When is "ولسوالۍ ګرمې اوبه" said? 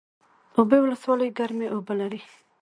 0.81-1.93